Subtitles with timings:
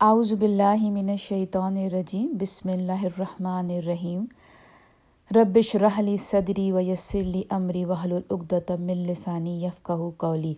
[0.00, 4.24] اعوذ باللہ من الشیطان الرجیم، بسم اللہ الرحمن الرحیم۔
[5.30, 10.52] ربش رحلی صدری و یسرلی امری وحل العقدۃ من لسانی یفقہ قولی۔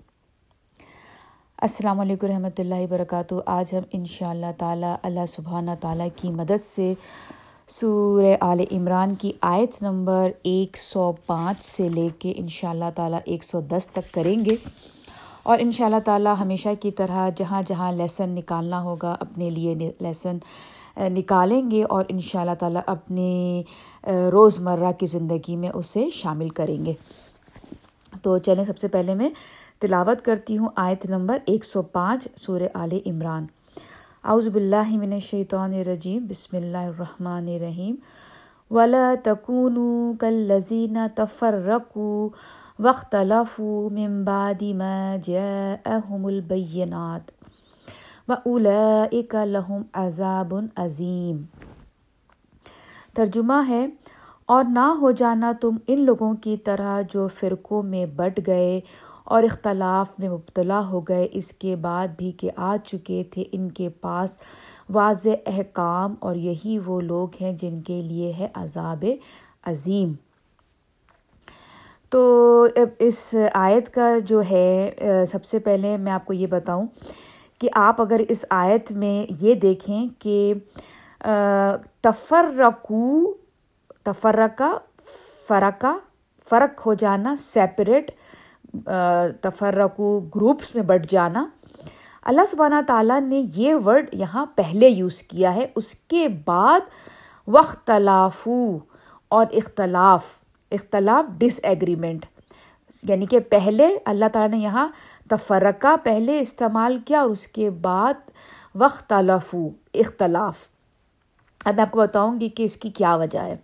[1.58, 6.30] السلام علیکم رحمۃ اللہ وبرکاتہ۔ آج ہم ان شاء اللہ تعالیٰ اللہ سبحانہ تعالیٰ کی
[6.32, 6.92] مدد سے
[7.78, 12.90] سور آل عمران کی آیت نمبر ایک سو پانچ سے لے کے ان شاء اللہ
[12.94, 14.56] تعالیٰ ایک سو دس تک کریں گے۔
[15.48, 19.74] اور ان شاء اللہ تعالیٰ ہمیشہ کی طرح جہاں جہاں لیسن نکالنا ہوگا، اپنے لیے
[20.00, 20.38] لیسن
[21.14, 23.62] نکالیں گے اور ان شاء اللہ تعالیٰ اپنے
[24.32, 26.92] روز مرہ کی زندگی میں اسے شامل کریں گے۔
[28.22, 29.28] تو چلیں سب سے پہلے میں
[29.80, 33.46] تلاوت کرتی ہوں آیت نمبر ایک سو پانچ سور عال عمران۔
[34.24, 37.94] اعوذ باللہ من الشیطان الرجیم، بسم اللہ الرحمن الرحیم۔
[38.70, 39.76] ولا تکون
[40.20, 42.28] کل لذین تفرقو
[42.78, 43.14] وقت
[44.24, 47.30] بعد ما جاءهم البینات
[48.28, 51.40] و اولا لہم عذاب عظیم
[53.16, 53.84] ترجمہ ہے،
[54.48, 58.80] اور نہ ہو جانا تم ان لوگوں کی طرح جو فرقوں میں بٹ گئے
[59.24, 63.70] اور اختلاف میں مبتلا ہو گئے۔ اس کے بعد بھی کہ آ چکے تھے ان
[63.80, 64.38] کے پاس
[64.90, 69.04] واضح احکام اور یہی وہ لوگ ہیں جن کے لیے ہے عذاب
[69.66, 70.12] عظیم
[72.10, 72.66] تو
[72.98, 76.86] اس آیت کا جو ہے سب سے پہلے میں آپ کو یہ بتاؤں
[77.58, 80.54] کہ آپ اگر اس آیت میں یہ دیکھیں کہ
[82.00, 83.32] تفرقو،
[84.04, 84.72] تفرقہ،
[85.48, 85.96] فرقہ،
[86.50, 88.10] فرق ہو جانا سیپریٹ
[89.40, 91.46] تفرقو گروپس میں بٹ جانا۔
[92.22, 96.80] اللہ سبحانہ تعالیٰ نے یہ ورڈ یہاں پہلے یوز کیا ہے، اس کے بعد
[97.48, 98.78] وختلافو
[99.28, 100.26] اور اختلاف۔
[100.70, 102.26] اختلاف ڈس ایگریمنٹ
[103.02, 104.88] یعنی کہ پہلے اللہ تعالیٰ نے یہاں
[105.28, 108.14] تفرقہ پہلے استعمال کیا اور اس کے بعد
[108.74, 109.12] وقت
[109.94, 110.68] اختلاف.
[111.64, 113.56] اب میں آپ کو بتاؤں گی کہ اس کی کیا وجہ ہے۔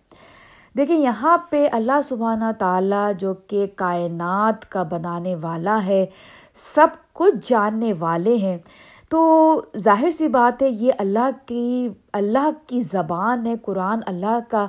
[0.76, 6.06] دیکھیں، یہاں پہ اللہ سبحانہ تعالیٰ جو کہ کائنات کا بنانے والا ہے،
[6.54, 8.58] سب کچھ جاننے والے ہیں۔
[9.08, 14.66] تو ظاہر سی بات ہے، یہ اللہ کی اللہ کی زبان ہے، قرآن اللہ کا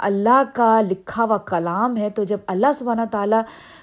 [0.00, 3.40] اللہ کا لکھا ہوا کلام ہے، تو جب اللہ سبحانہ تعالیٰ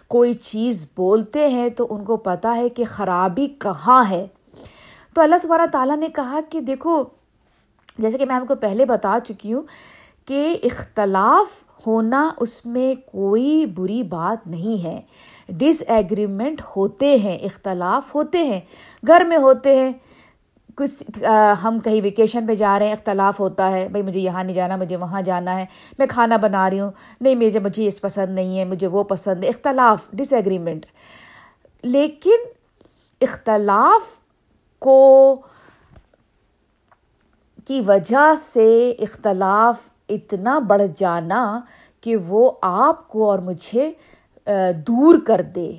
[0.07, 4.27] کوئی چیز بولتے ہیں، تو ان کو پتہ ہے کہ خرابی کہاں ہے۔
[5.15, 7.03] تو اللہ سبحانہ تعالیٰ نے کہا کہ دیکھو،
[7.97, 9.63] جیسے کہ میں آپ کو پہلے بتا چکی ہوں
[10.25, 15.01] کہ اختلاف ہونا اس میں کوئی بری بات نہیں ہے۔
[15.49, 18.61] ڈس ایگریمنٹ ہوتے ہیں، اختلاف ہوتے ہیں۔
[19.07, 19.91] گھر میں ہوتے ہیں
[20.77, 21.19] کچھ
[21.63, 24.75] ہم کہیں ویکیشن پہ جا رہے ہیں، اختلاف ہوتا ہے، بھائی مجھے یہاں نہیں جانا،
[24.75, 25.65] مجھے وہاں جانا ہے،
[25.99, 26.91] میں کھانا بنا رہی ہوں،
[27.21, 30.85] نہیں، مجھے مجھے اس پسند نہیں ہے، مجھے وہ پسند ہے، اختلاف ڈس ایگریمنٹ
[31.83, 32.45] لیکن
[33.21, 34.17] اختلاف
[34.81, 35.41] کو
[37.67, 41.59] کی وجہ سے اختلاف اتنا بڑھ جانا
[42.01, 43.91] کہ وہ آپ کو اور مجھے
[44.87, 45.71] دور کر دے۔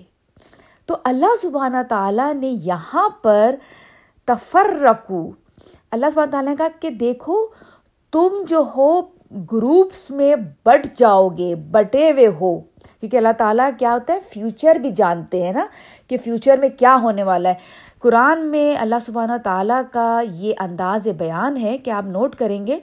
[0.88, 3.55] تو اللہ سبحانہ تعالیٰ نے یہاں پر
[4.29, 5.31] تفر رکو
[5.91, 7.37] اللہ سب تعالیٰ نے کہا کہ دیکھو،
[8.12, 9.01] تم جو ہو
[9.53, 12.59] گروپس میں بٹ جاؤ گے، بٹے ہوئے ہو۔
[13.01, 15.67] کیونکہ اللہ تعالیٰ کیا ہوتا ہے فیوچر بھی جانتے ہیں نا
[16.09, 17.55] کہ فیوچر میں کیا ہونے والا ہے۔
[17.99, 22.79] قرآن میں اللہ سبحانہ تعالیٰ کا یہ انداز بیان ہے کہ آپ نوٹ کریں گے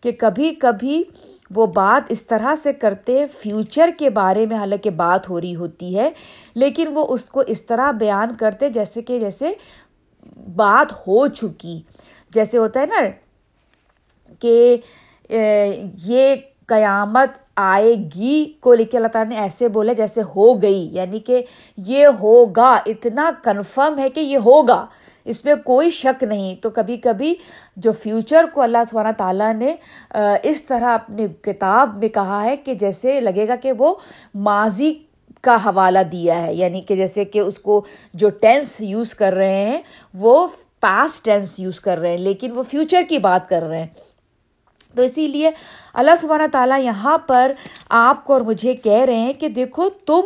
[0.00, 1.02] کہ کبھی کبھی
[1.50, 5.96] وہ بات اس طرح سے کرتے فیوچر کے بارے میں حالانکہ بات ہو رہی ہوتی
[5.98, 6.10] ہے،
[6.54, 9.52] لیکن وہ اس کو اس طرح بیان کرتے جیسے کہ جیسے
[10.56, 11.80] بات ہو چکی۔
[12.34, 13.00] جیسے ہوتا ہے نا
[14.38, 14.76] کہ
[16.04, 16.34] یہ
[16.66, 21.18] قیامت آئے گی کو لکھ کے اللہ تعالیٰ نے ایسے بولے جیسے ہو گئی۔ یعنی
[21.18, 21.44] کہ
[21.76, 24.86] یہ ہوگا، اتنا کنفرم ہے کہ یہ ہوگا۔
[25.24, 27.34] اس میں کوئی شک نہیں۔ تو کبھی کبھی
[27.76, 29.74] جو فیوچر کو اللہ سبحانہ تعالیٰ نے
[30.42, 33.94] اس طرح اپنی کتاب میں کہا ہے کہ جیسے لگے گا کہ وہ
[34.34, 34.94] ماضی
[35.44, 37.84] کا حوالہ دیا ہے۔ یعنی کہ جیسے کہ اس کو
[38.14, 39.82] جو ٹینس یوز کر رہے ہیں،
[40.14, 40.46] وہ
[40.80, 43.86] پاسٹ ٹینس یوز کر رہے ہیں، لیکن وہ فیوچر کی بات کر رہے ہیں۔
[44.94, 45.50] تو اسی لیے
[45.94, 47.52] اللہ سبحانہ تعالیٰ یہاں پر
[47.88, 50.20] آپ کو اور مجھے کہہ رہے ہیں کہ دیکھو، تم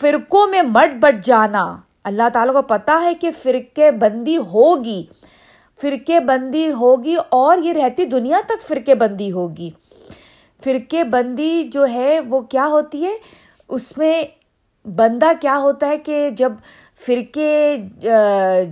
[0.00, 5.06] فرقوں میں مٹ بٹ جانا۔ اللہ تعالیٰ کو پتہ ہے کہ فرقے بندی ہوگی۔
[5.80, 9.70] فرقے بندی ہوگی اور یہ رہتی دنیا تک فرقے بندی ہوگی۔
[10.64, 13.12] فرقے بندی جو ہے، وہ کیا ہوتی ہے؟
[13.68, 14.22] اس میں
[14.88, 16.52] بندہ کیا ہوتا ہے کہ جب
[17.06, 17.76] فرقے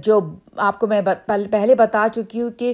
[0.04, 0.20] جو
[0.56, 2.72] آپ کو میں پہلے بتا چکی ہوں کہ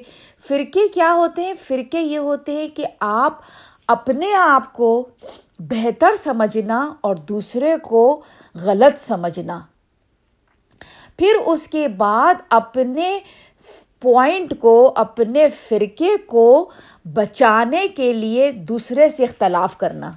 [0.49, 3.41] فرقے کیا ہوتے ہیں؟ فرقے یہ ہوتے ہیں کہ آپ
[3.89, 5.09] اپنے آپ کو
[5.59, 8.23] بہتر سمجھنا اور دوسرے کو
[8.55, 9.61] غلط سمجھنا۔
[11.17, 13.19] پھر اس کے بعد اپنے
[14.01, 16.71] پوائنٹ کو، اپنے فرقے کو
[17.15, 20.13] بچانے کے لیے دوسرے سے اختلاف کرنا۔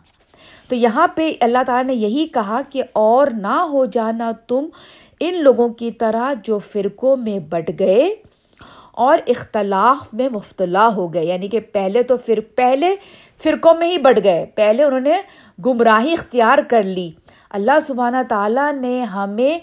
[0.67, 4.67] تو یہاں پہ اللہ تعالیٰ نے یہی کہا کہ اور نہ ہو جانا تم
[5.19, 8.15] ان لوگوں کی طرح جو فرقوں میں بٹ گئے
[8.91, 12.95] اور اختلاف میں مفتلا ہو گئے۔ یعنی کہ پہلے تو فر، پہلے
[13.43, 15.13] فرقوں میں ہی بٹ گئے۔ پہلے انہوں نے
[15.65, 17.11] گمراہی اختیار کر لی۔
[17.49, 19.59] اللہ سبحانہ تعالیٰ نے ہمیں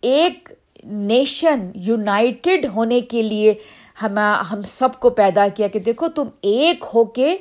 [0.00, 0.52] ایک
[0.84, 3.54] نیشن یونائٹڈ ہونے کے لیے
[4.02, 7.36] ہم ہم سب کو پیدا کیا کہ دیکھو تم ایک ہو کے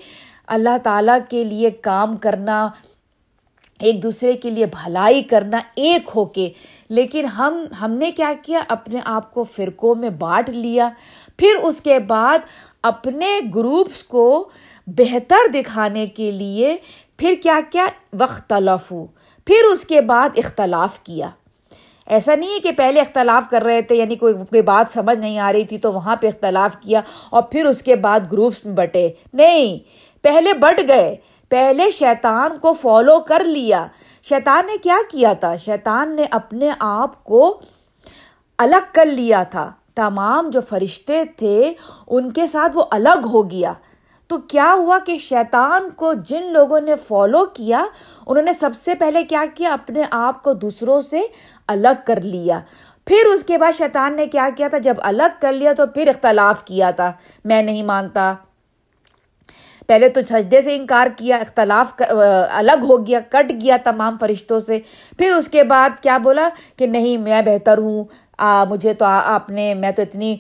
[0.51, 2.69] اللہ تعالیٰ کے لیے کام کرنا،
[3.79, 6.49] ایک دوسرے کے لیے بھلائی کرنا ایک ہو کے
[6.89, 10.89] لیکن ہم ہم نے کیا کیا؟ اپنے آپ کو فرقوں میں بانٹ لیا۔
[11.37, 12.39] پھر اس کے بعد
[12.83, 14.49] اپنے گروپس کو
[14.87, 16.77] بہتر دکھانے کے لیے
[17.17, 17.87] پھر کیا کیا؟
[18.19, 19.07] وقت تلف ہو
[19.45, 21.29] پھر اس کے بعد اختلاف کیا۔
[22.07, 25.39] ایسا نہیں ہے کہ پہلے اختلاف کر رہے تھے یعنی کوئی کوئی بات سمجھ نہیں
[25.39, 28.75] آ رہی تھی تو وہاں پہ اختلاف کیا اور پھر اس کے بعد گروپس میں
[28.75, 29.79] بٹے۔ نہیں
[30.21, 31.15] پہلے بٹ گئے،
[31.49, 33.87] پہلے شیطان کو فالو کر لیا۔
[34.23, 37.61] شیطان نے کیا کیا تھا؟ شیطان نے اپنے آپ کو
[38.57, 41.73] الگ کر لیا تھا۔ تمام جو فرشتے تھے،
[42.07, 43.73] ان کے ساتھ وہ الگ ہو گیا۔
[44.27, 47.85] تو کیا ہوا کہ شیطان کو جن لوگوں نے فالو کیا،
[48.27, 51.21] انہوں نے سب سے پہلے کیا کیا؟ اپنے آپ کو دوسروں سے
[51.67, 52.59] الگ کر لیا۔
[53.05, 56.07] پھر اس کے بعد شیطان نے کیا کیا تھا؟ جب الگ کر لیا تو پھر
[56.07, 57.13] اختلاف کیا تھا۔
[57.45, 58.33] میں نہیں مانتا۔
[59.91, 62.01] پہلے تو سجدے سے انکار کیا اختلاف
[62.51, 64.79] الگ ہو گیا کٹ گیا تمام فرشتوں سے۔
[65.17, 68.03] پھر اس کے بعد کیا بولا کہ نہیں میں بہتر ہوں۔
[68.37, 70.37] آ, مجھے تو آپ نے میں تو اتنی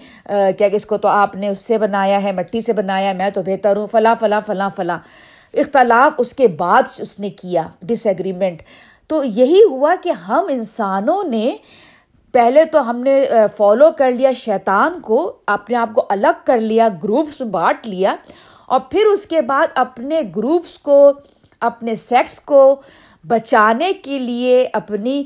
[0.57, 3.29] کیا کہ اس کو تو آپ نے اس سے بنایا ہے مٹی سے بنایا میں
[3.29, 4.99] تو بہتر ہوں۔ فلاں فلاں فلاں فلاں۔
[5.53, 8.61] اختلاف اس کے بعد اس نے کیا ڈس ایگریمنٹ
[9.07, 11.57] تو یہی ہوا کہ ہم انسانوں نے
[12.31, 13.25] پہلے تو ہم نے
[13.57, 18.15] فالو کر لیا شیطان کو اپنے آپ کو الگ کر لیا گروپس میں بانٹ لیا۔
[18.71, 21.11] اور پھر اس کے بعد اپنے گروپس کو،
[21.59, 22.81] اپنے سیکس کو
[23.27, 25.23] بچانے کے لیے، اپنی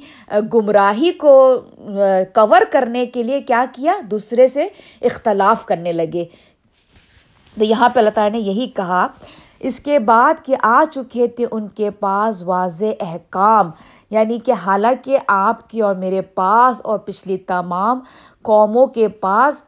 [0.53, 1.61] گمراہی کو
[2.35, 4.67] کور کرنے کے لیے کیا کیا؟ دوسرے سے
[5.01, 6.25] اختلاف کرنے لگے۔
[7.59, 9.07] تو یہاں پہ اللہ تعالیٰ نے یہی کہا۔
[9.59, 13.71] اس کے بعد کہ آ چکے تھے ان کے پاس واضح احکام
[14.09, 17.99] یعنی کہ حالانکہ آپ کی اور میرے پاس اور پچھلی تمام
[18.41, 19.63] قوموں کے پاس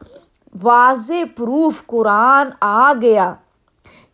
[0.62, 3.34] واضح پروف قرآن آ گیا۔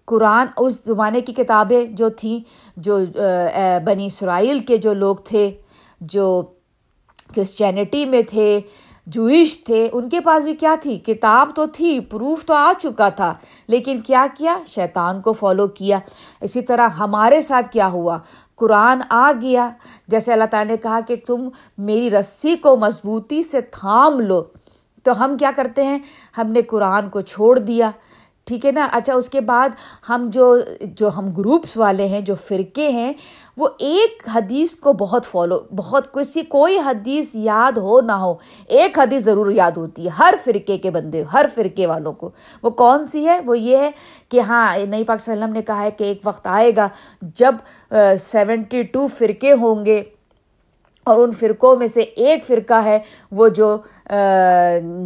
[0.06, 2.40] قرآن اس زمانے کی کتابیں جو تھیں،
[2.76, 2.98] جو
[3.84, 5.50] بنی اسرائیل کے جو لوگ تھے،
[6.00, 6.42] جو
[7.34, 8.60] کرسچینٹی میں تھے،
[9.06, 13.08] جوئش تھے، ان کے پاس بھی کیا تھی؟ کتاب تو تھی، پروف تو آ چکا
[13.08, 13.34] تھا،
[13.68, 15.98] لیکن کیا کیا؟ شیطان کو فالو کیا۔
[16.40, 18.18] اسی طرح ہمارے ساتھ کیا ہوا؟
[18.56, 19.70] قرآن آ گیا۔
[20.08, 21.48] جیسے اللہ تعالیٰ نے کہا کہ تم
[21.78, 24.42] میری رسی کو مضبوطی سے تھام لو۔
[25.02, 25.98] تو ہم کیا کرتے ہیں؟
[26.38, 27.90] ہم نے قرآن کو چھوڑ دیا۔
[28.46, 29.69] ٹھیک ہے نا؟ اچھا اس کے بعد
[30.08, 33.12] ہم جو جو ہم گروپس والے ہیں، جو فرقے ہیں،
[33.56, 38.35] وہ ایک حدیث کو بہت فالو بہت کسی، کوئی حدیث یاد ہو نہ ہو،
[38.69, 42.31] ایک حدیث ضرور یاد ہوتی ہے، ہر فرقے کے بندے، ہر فرقے والوں کو۔
[42.62, 43.91] وہ کون سی ہے؟ وہ یہ ہے
[44.29, 46.88] کہ ہاں نئی پاک وسلم نے کہا ہے کہ ایک وقت آئے گا
[47.37, 47.55] جب
[48.19, 50.02] سیونٹی ٹو فرقے ہوں گے۔
[51.04, 52.98] اور ان فرقوں میں سے ایک فرقہ ہے
[53.30, 53.76] وہ جو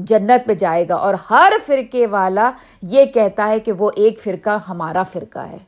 [0.05, 2.51] جنت پہ جائے گا۔ اور ہر فرقے والا
[2.83, 5.59] یہ کہتا ہے کہ وہ ایک فرقہ ہمارا فرقہ ہے۔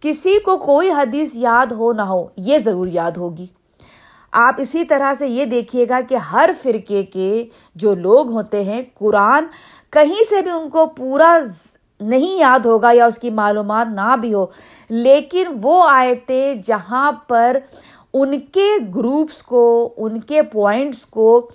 [0.00, 3.46] کسی کو کوئی حدیث یاد ہو نہ ہو، یہ ضرور یاد ہوگی۔
[4.32, 8.82] آپ اسی طرح سے یہ دیکھیے گا کہ ہر فرقے کے جو لوگ ہوتے ہیں،
[8.94, 9.44] قرآن
[9.90, 11.38] کہیں سے بھی ان کو پورا
[12.00, 14.46] نہیں یاد ہوگا یا اس کی معلومات نہ بھی ہو،
[14.88, 17.56] لیکن وہ آیتیں جہاں پر
[18.14, 21.50] ان کے گروپس کو، ان کے پوائنٹس کو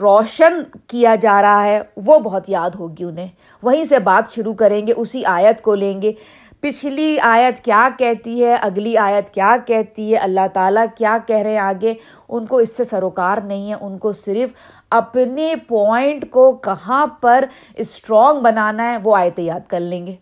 [0.00, 3.28] روشن کیا جا رہا ہے، وہ بہت یاد ہوگی انہیں۔
[3.62, 6.12] وہیں سے بات شروع کریں گے، اسی آیت کو لیں گے۔
[6.60, 11.50] پچھلی آیت کیا کہتی ہے، اگلی آیت کیا کہتی ہے، اللہ تعالیٰ کیا کہہ رہے
[11.50, 11.94] ہیں آگے؟
[12.28, 14.50] ان کو اس سے سروکار نہیں ہے، ان کو صرف
[14.90, 17.44] اپنے پوائنٹ کو کہاں پر
[17.76, 20.14] اسٹرانگ بنانا ہے، وہ آیتیں یاد کر لیں گے۔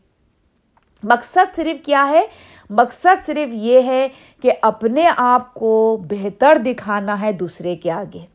[1.03, 2.23] مقصد صرف کیا ہے؟
[2.71, 4.09] مقصد صرف یہ ہے
[4.43, 8.27] کہ اپنے آپ کو بہتر دکھانا ہے دوسرے کے آگے۔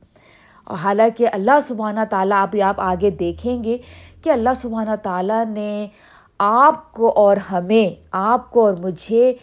[0.64, 3.78] اور حالانکہ اللہ سبحانہ تعالیٰ، ابھی آپ آگے دیکھیں گے
[4.24, 5.88] کہ اللہ سبحانہ تعالیٰ نے
[6.40, 9.34] آپ کو اور ہمیں، آپ کو اور مجھے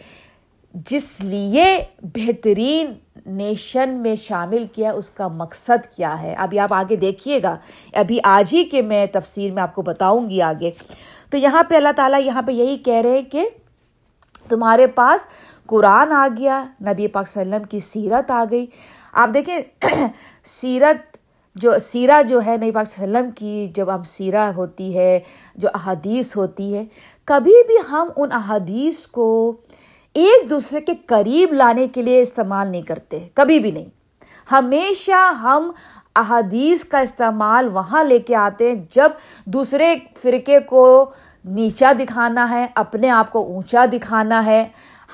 [0.73, 2.93] جس لیے بہترین
[3.25, 7.57] نیشن میں شامل کیا، اس کا مقصد کیا ہے۔ ابھی آپ آگے دیکھیے گا۔
[7.93, 10.71] ابھی آج ہی کے میں تفسیر میں آپ کو بتاؤں گی آگے۔
[11.29, 13.49] تو یہاں پہ اللہ تعالیٰ یہاں پہ یہی کہہ رہے کہ
[14.49, 15.25] تمہارے پاس
[15.65, 18.65] قرآن آ گیا، نبی پاک وسلم کی سیرت آ گئی۔
[19.13, 19.59] آپ دیکھیں،
[20.43, 21.17] سیرت
[21.55, 24.97] جو، سیرہ جو ہے، نبی پاک صلی اللہ علیہ وسلم کی جب ہم سیرہ ہوتی
[24.97, 25.19] ہے،
[25.55, 26.85] جو احادیث ہوتی ہے،
[27.25, 29.55] کبھی بھی ہم ان احادیث کو
[30.13, 33.89] ایک دوسرے کے قریب لانے کے لیے استعمال نہیں کرتے، کبھی بھی نہیں۔
[34.51, 35.71] ہمیشہ ہم
[36.15, 39.11] احادیث کا استعمال وہاں لے کے آتے ہیں، جب
[39.45, 41.11] دوسرے فرقے کو
[41.45, 44.67] نیچا دکھانا ہے، اپنے آپ کو اونچا دکھانا ہے۔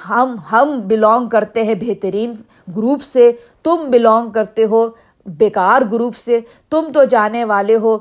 [0.10, 2.34] ہم ہم بلونگ کرتے ہیں بہترین
[2.77, 3.32] گروپ سے،
[3.63, 4.88] تم بلونگ کرتے ہو
[5.25, 6.39] بیکار گروپ سے،
[6.70, 7.98] تم تو جانے والے ہو۔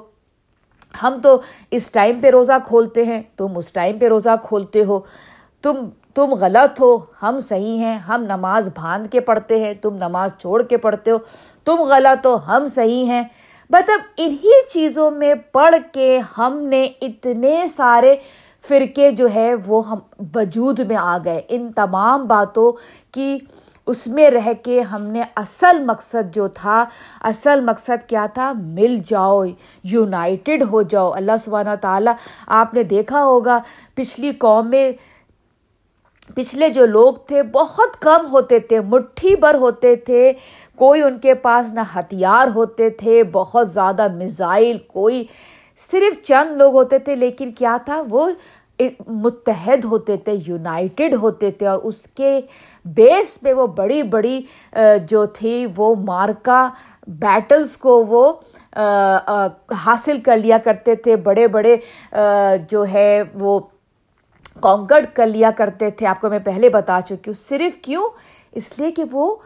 [1.03, 1.41] ہم تو
[1.71, 5.01] اس ٹائم پہ روزہ کھولتے ہیں، تم اس ٹائم پہ روزہ کھولتے ہو۔
[5.63, 5.75] تم
[6.15, 10.63] تم غلط ہو، ہم صحیح ہیں۔ ہم نماز باندھ کے پڑھتے ہیں، تم نماز چھوڑ
[10.63, 11.17] کے پڑھتے ہو۔
[11.65, 13.23] تم غلط ہو، ہم صحیح ہیں۔
[13.71, 18.17] مطلب انہی چیزوں میں پڑھ کے ہم نے اتنے سارے
[18.69, 19.99] فرقے جو ہے وہ ہم
[20.35, 22.73] وجود میں آ گئے۔ ان تمام باتوں
[23.13, 23.39] کی
[23.87, 26.85] اس میں رہ کے ہم نے اصل مقصد جو تھا،
[27.23, 29.45] اصل مقصد کیا تھا؟ مل جاؤ،
[29.85, 32.15] یونائٹڈ ہو جاؤ۔ اللہ سبحانہ تعالیٰ
[32.47, 33.59] آپ نے دیکھا ہوگا،
[33.95, 34.93] پچھلی قوم میں
[36.37, 40.33] پچھلے جو لوگ تھے بہت کم ہوتے تھے، مٹھی بھر ہوتے تھے،
[40.79, 45.25] کوئی ان کے پاس نہ ہتھیار ہوتے تھے، بہت زیادہ میزائل، کوئی
[45.81, 48.29] صرف چند لوگ ہوتے تھے، لیکن کیا تھا؟ وہ
[49.09, 52.41] متحد ہوتے تھے، یونائٹڈ ہوتے تھے، اور اس کے
[52.85, 54.41] بیس پہ وہ بڑی بڑی
[55.09, 56.69] جو تھی، وہ مارکا
[57.21, 58.33] بیٹلس کو وہ
[59.85, 61.77] حاصل کر لیا کرتے تھے، بڑے بڑے
[62.71, 63.59] جو ہے وہ
[64.61, 68.09] کانکرڈ کر لیا کرتے تھے، آپ کو میں پہلے بتا چکی ہوں۔ صرف کیوں؟
[68.53, 69.37] اس لیے کہ وہ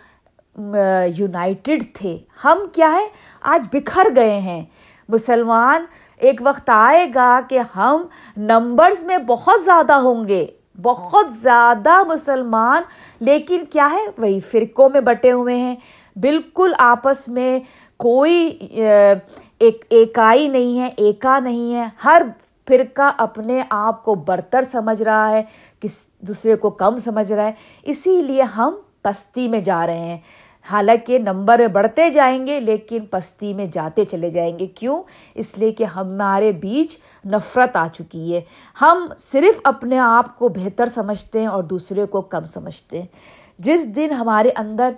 [1.16, 3.08] یونائٹڈ تھے۔ ہم کیا ہے؟
[3.40, 4.64] آج بکھر گئے ہیں۔
[5.08, 5.84] مسلمان
[6.16, 10.46] ایک وقت آئے گا کہ ہم نمبرز میں بہت زیادہ ہوں گے۔
[10.82, 12.82] بہت زیادہ مسلمان،
[13.20, 15.76] لیکن کیا ہے؟ وہی فرقوں میں بٹے ہوئے ہیں۔
[16.16, 17.58] بالکل آپس میں
[17.96, 18.58] کوئی
[19.58, 22.22] ایک ایکائی نہیں ہے، ایکا نہیں ہے۔ ہر
[22.68, 25.42] فرقہ اپنے آپ کو برتر سمجھ رہا ہے،
[25.80, 30.18] کس دوسرے کو کم سمجھ رہا ہے، اسی لیے ہم پستی میں جا رہے ہیں۔
[30.72, 35.02] حالانکہ نمبر بڑھتے جائیں گے، لیکن پستی میں جاتے چلے جائیں گے۔ کیوں؟
[35.34, 38.40] اس لیے کہ ہمارے بیچ نفرت آ چکی ہے۔
[38.80, 43.06] ہم صرف اپنے آپ کو بہتر سمجھتے ہیں اور دوسرے کو کم سمجھتے ہیں۔
[43.58, 44.90] جس دن ہمارے اندر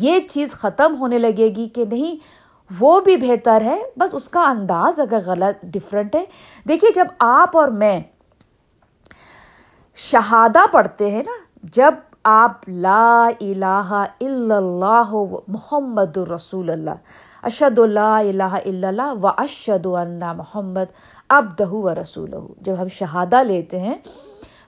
[0.00, 2.43] یہ چیز ختم ہونے لگے گی کہ نہیں
[2.80, 6.24] وہ بھی بہتر ہے۔ بس اس کا انداز اگر غلط ڈفرینٹ ہے۔
[6.68, 8.00] دیکھیے جب آپ اور میں
[9.96, 11.94] شہادہ پڑھتے ہیں نا، جب
[12.24, 15.12] آپ لا الہ الا اللہ
[15.48, 16.90] محمد الرسول اللہ
[17.42, 20.92] اشد اللہ الہ الا اللہ و اشد اللہ محمد
[21.28, 23.94] ابدہ و رسول جب ہم شہادہ لیتے ہیں،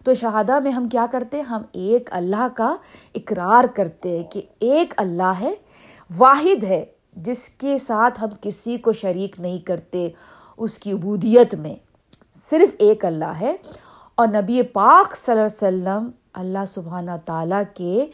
[0.04, 2.76] تو شہادہ میں ہم کیا کرتے ہیں؟ ہم ایک اللہ کا
[3.14, 5.54] اقرار کرتے ہیں کہ ایک اللہ ہے،
[6.18, 6.84] واحد ہے۔
[7.16, 10.08] جس کے ساتھ ہم کسی کو شریک نہیں کرتے،
[10.56, 11.74] اس کی عبودیت میں
[12.32, 13.56] صرف ایک اللہ ہے۔
[14.14, 18.06] اور نبی پاک صلی اللہ علیہ وسلم اللہ سبحانہ تعالیٰ کے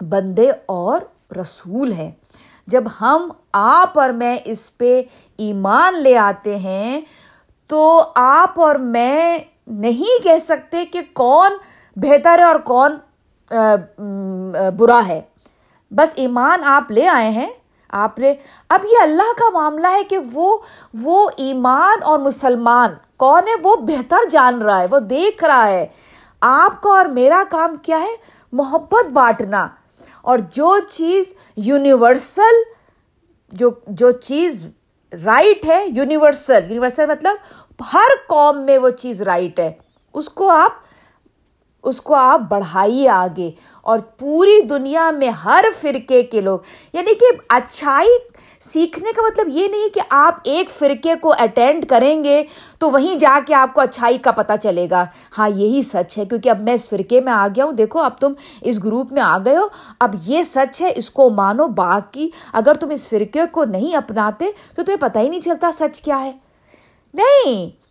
[0.00, 1.00] بندے اور
[1.40, 2.10] رسول ہیں۔
[2.66, 5.02] جب ہم آپ اور میں اس پہ
[5.36, 7.00] ایمان لے آتے ہیں،
[7.66, 11.52] تو آپ اور میں نہیں کہہ سکتے کہ کون
[11.96, 12.96] بہتر ہے اور کون
[14.76, 15.20] برا ہے۔
[15.90, 17.48] بس ایمان آپ لے آئے ہیں۔
[17.88, 18.34] آپ نے
[18.68, 20.58] اب یہ اللہ کا معاملہ ہے کہ وہ
[20.94, 25.86] وہ ایمان اور مسلمان کون ہے؟ وہ بہتر جان رہا ہے، وہ دیکھ رہا ہے۔
[26.40, 28.16] آپ کا اور میرا کام کیا ہے؟
[28.52, 29.68] محبت بانٹنا۔
[30.22, 32.62] اور جو چیز یونیورسل
[33.52, 34.66] جو جو چیز
[35.24, 37.36] رائٹ ہے یونیورسل یونیورسل مطلب
[37.92, 39.72] ہر قوم میں وہ چیز رائٹ ہے۔
[40.14, 40.72] اس کو آپ،
[41.82, 43.50] اس کو آپ بڑھائیے آگے۔
[43.86, 46.58] اور پوری دنیا میں ہر فرقے کے لوگ
[46.92, 48.08] یعنی کہ اچھائی
[48.60, 52.44] سیکھنے کا مطلب یہ نہیں کہ آپ ایک فرقے کو اٹینڈ کریں گے
[52.78, 55.04] تو وہیں جا کے آپ کو اچھائی کا پتہ چلے گا۔
[55.38, 58.18] ہاں یہی سچ ہے، کیونکہ اب میں اس فرقے میں آ گیا ہوں۔ دیکھو، اب
[58.18, 59.68] تم اس گروپ میں آ گئے ہو۔
[60.00, 64.44] اب یہ سچ ہے، اس کو مانو۔ باقی اگر تم اس فرقے کو نہیں اپناتے
[64.76, 66.32] تو تمہیں پتہ ہی نہیں چلتا سچ کیا ہے۔
[67.14, 67.85] نہیں!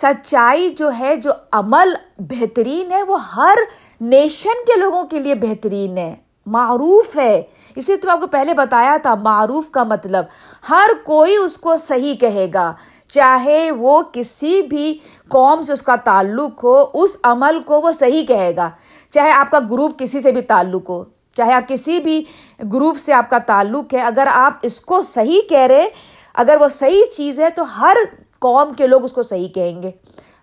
[0.00, 3.54] سچائی جو ہے، جو عمل بہترین ہے، وہ ہر
[4.00, 7.42] نیشن کے لوگوں کے لیے بہترین ہے۔ معروف ہے۔
[7.74, 10.24] اسی تو آپ کو پہلے بتایا تھا، معروف کا مطلب۔
[10.68, 12.72] ہر کوئی اس کو صحیح کہے گا۔
[13.08, 18.26] چاہے وہ کسی بھی قوم سے اس کا تعلق ہو، اس عمل کو وہ صحیح
[18.26, 18.70] کہے گا۔
[19.10, 21.04] چاہے آپ کا گروپ کسی سے بھی تعلق ہو،
[21.36, 22.24] چاہے آپ کسی بھی
[22.72, 25.88] گروپ سے آپ کا تعلق ہے، اگر آپ اس کو صحیح کہہ رہے،
[26.34, 27.96] اگر وہ صحیح چیز ہے، تو ہر
[28.42, 29.90] قوم کے لوگ اس کو صحیح کہیں گے۔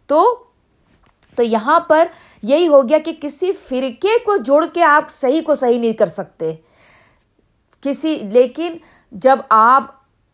[0.07, 0.43] تو
[1.35, 2.07] تو یہاں پر
[2.43, 6.07] یہی ہو گیا کہ کسی فرقے کو جوڑ کے آپ صحیح کو صحیح نہیں کر
[6.07, 6.55] سکتے۔
[7.81, 8.77] کسی، لیکن
[9.11, 9.83] جب آپ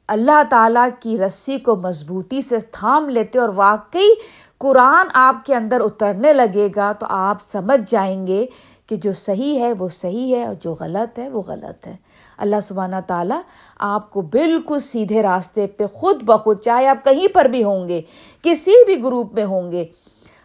[0.07, 4.13] اللہ تعالیٰ کی رسی کو مضبوطی سے تھام لیتے اور واقعی
[4.57, 8.45] قرآن آپ کے اندر اترنے لگے گا، تو آپ سمجھ جائیں گے
[8.87, 11.95] کہ جو صحیح ہے وہ صحیح ہے اور جو غلط ہے وہ غلط ہے۔
[12.37, 13.41] اللہ سبحانہ تعالیٰ
[13.79, 18.01] آپ کو بالکل سیدھے راستے پہ خود بخود، چاہے آپ کہیں پر بھی ہوں گے،
[18.43, 19.85] کسی بھی گروپ میں ہوں گے،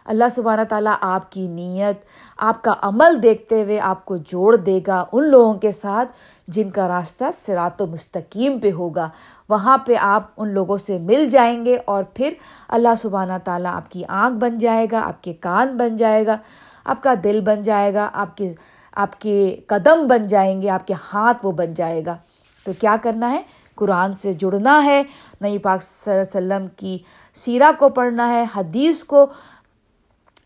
[0.05, 2.05] اللہ سبحانہ تعالیٰ آپ کی نیت،
[2.37, 6.11] آپ کا عمل دیکھتے ہوئے آپ کو جوڑ دے گا ان لوگوں کے ساتھ
[6.47, 9.09] جن کا راستہ سرات و مستقیم پہ ہوگا۔
[9.49, 12.33] وہاں پہ آپ ان لوگوں سے مل جائیں گے اور پھر
[12.69, 16.37] اللہ سبحانہ تعالیٰ آپ کی آنکھ بن جائے گا، آپ کے کان بن جائے گا،
[16.85, 18.53] آپ کا دل بن جائے گا، آپ کے
[18.91, 22.17] آپ کے قدم بن جائیں گے، آپ کے ہاتھ وہ بن جائے گا۔
[22.65, 23.41] تو کیا کرنا ہے؟
[23.75, 25.03] قرآن سے جڑنا ہے۔
[25.41, 26.97] نئی پاک صلی اللہ علیہ وسلم کی
[27.33, 29.25] سیرہ کو پڑھنا ہے، حدیث کو،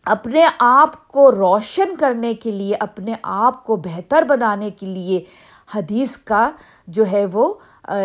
[0.04, 5.24] اپنے آپ کو روشن کرنے کے لیے، اپنے آپ کو بہتر بنانے کے لیے
[5.74, 6.50] حدیث کا
[6.86, 7.54] جو ہے وہ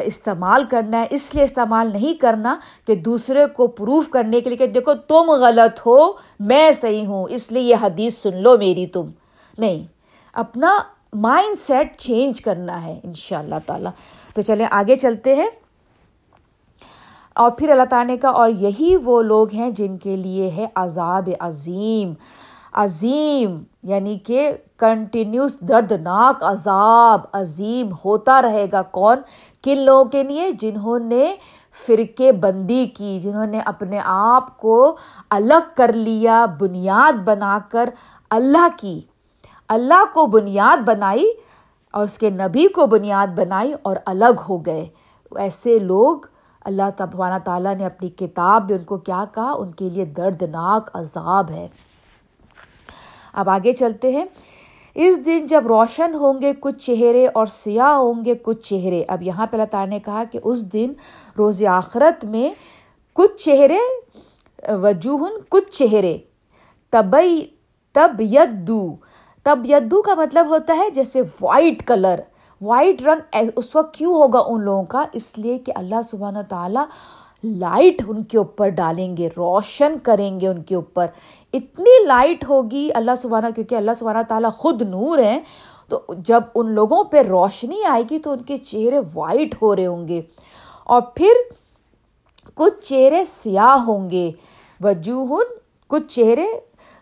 [0.06, 2.56] استعمال کرنا ہے۔ اس لیے استعمال نہیں کرنا
[2.88, 7.26] کہ دوسرے کو پروف کرنے کے لیے کہ دیکھو تم غلط ہو، میں صحیح ہوں،
[7.30, 9.10] اس لیے یہ حدیث سن لو میری تم۔
[9.58, 10.01] نہیں۔
[10.34, 10.80] اپنا
[11.14, 13.92] مائنڈ سیٹ چینج کرنا ہے ان شاء اللہ تعالیٰ۔
[14.36, 15.50] تو چلیں، آگے چلتے ہیں۔
[17.36, 20.66] اور پھر اللہ تعالیٰ نے کہا، اور یہی وہ لوگ ہیں جن کے لیے ہے
[20.76, 22.14] عذاب عظیم۔
[22.74, 29.18] عظیم یعنی کہ کنٹینیوس دردناک عذاب عظیم ہوتا رہے گا۔ کون؟
[29.64, 31.36] کن لوگوں کے لیے؟ جنہوں نے
[31.88, 34.98] فرقے بندی کی، جنہوں نے اپنے آپ کو
[35.30, 37.90] الگ کر لیا، بنیاد بنا کر
[38.30, 39.02] اللہ کی۔
[39.74, 41.32] اللہ کو بنیاد بنائی
[41.92, 44.88] اور اس کے نبی کو بنیاد بنائی اور الگ ہو گئے۔
[45.36, 46.18] ایسے لوگ
[46.66, 50.90] اللہ تبانہ تعالیٰ نے اپنی کتاب میں ان کو کیا کہا؟ ان کے لیے دردناک
[50.94, 51.68] عذاب ہے۔
[53.34, 54.26] اب آگے چلتے ہیں۔
[54.96, 59.22] اس دن جب روشن ہوں گے کچھ چہرے اور سیاہ ہوں گے کچھ چہرے۔ اب
[59.22, 60.94] یہاں پہ اللہ تعالیٰ نے کہا کہ اس دن
[61.38, 62.52] روز آخرت میں
[63.14, 63.78] کچھ چہرے،
[64.70, 66.18] وجوہن کچھ چہرے۔
[66.90, 67.48] تبئی
[67.94, 68.96] تب یدو
[69.44, 72.20] تب یدو کا مطلب ہوتا ہے جیسے وائٹ کلر
[72.62, 76.86] وائٹ رنگ اس وقت کیوں ہوگا ان لوگوں کا؟ اس لیے کہ اللہ سبحانہ تعالیٰ
[77.44, 81.06] لائٹ ان کے اوپر ڈالیں گے، روشن کریں گے ان کے اوپر.
[81.54, 85.42] اتنی لائٹ ہوگی اللہ سبحانہ، کیونکہ اللہ سبحانہ تعالیٰ خود نور ہیں،
[85.90, 89.86] تو جب ان لوگوں پہ روشنی آئے گی تو ان کے چہرے وائٹ ہو رہے
[89.86, 90.22] ہوں گے۔
[90.84, 91.34] اور پھر
[92.56, 94.32] کچھ چہرے سیاہ ہوں گے۔
[94.82, 95.54] وجوہن
[95.88, 96.46] کچھ چہرے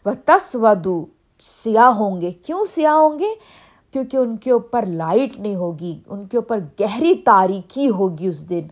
[0.06, 1.06] و تس ودو
[1.40, 3.28] سیاہ ہوں گے۔ کیوں سیاہ ہوں گے؟
[3.92, 8.68] کیونکہ ان کے اوپر لائٹ نہیں ہوگی، ان کے اوپر گہری تاریکی ہوگی اس دن۔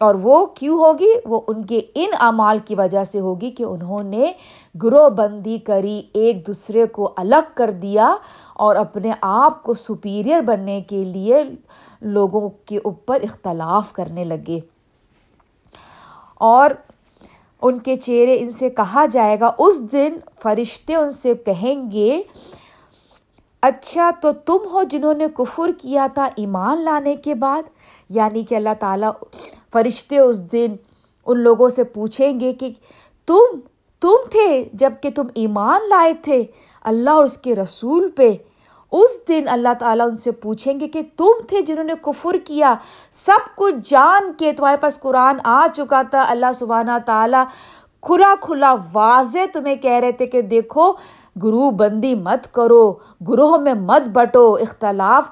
[0.00, 4.02] اور وہ کیوں ہوگی؟ وہ ان کے ان اعمال کی وجہ سے ہوگی کہ انہوں
[4.02, 4.32] نے
[4.82, 8.16] گروہ بندی کری، ایک دوسرے کو الگ کر دیا
[8.54, 11.44] اور اپنے آپ کو سپیریئر بننے کے لیے
[12.00, 14.60] لوگوں کے اوپر اختلاف کرنے لگے۔
[16.34, 16.70] اور
[17.62, 22.22] ان کے چہرے ان سے کہا جائے گا، اس دن فرشتے ان سے کہیں گے
[23.62, 27.62] اچھا تو تم ہو جنہوں نے کفر کیا تھا ایمان لانے کے بعد؟
[28.08, 29.12] یعنی کہ اللہ تعالیٰ
[29.72, 30.76] فرشتے اس دن
[31.26, 32.70] ان لوگوں سے پوچھیں گے کہ
[33.26, 33.60] تم
[34.00, 36.44] تم تھے جبکہ تم ایمان لائے تھے
[36.82, 38.32] اللہ اور اس کے رسول پہ۔
[38.90, 42.74] اس دن اللہ تعالیٰ ان سے پوچھیں گے کہ تم تھے جنہوں نے کفر کیا۔
[43.12, 47.44] سب کچھ جان کے تمہارے پاس قرآن آ چکا تھا۔ اللہ سبحانہ تعالیٰ
[48.00, 50.92] کھلا کھلا واضح تمہیں کہہ رہے تھے کہ دیکھو،
[51.42, 52.92] گروہ بندی مت کرو
[53.28, 55.30] گروہ میں مت بٹو۔ اختلاف